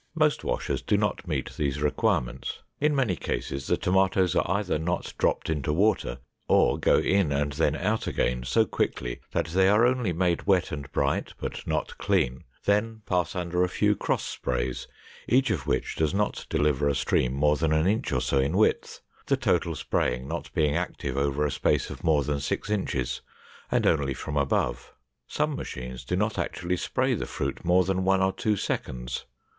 [0.15, 2.63] Most washers do not meet these requirements.
[2.79, 7.51] In many cases the tomatoes are either not dropped into water, or go in and
[7.51, 11.95] then out again so quickly that they are only made wet and bright, but not
[11.99, 14.87] clean, then pass under a few cross sprays,
[15.27, 18.57] each of which does not deliver a stream more than an inch or so in
[18.57, 23.21] width, the total spraying not being active over a space of more than six inches
[23.69, 24.93] and only from above.
[25.27, 29.27] Some machines do not actually spray the fruit more than one or two seconds.